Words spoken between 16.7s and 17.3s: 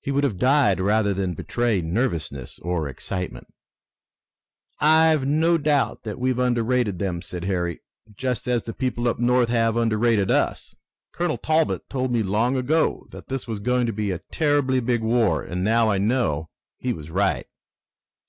he was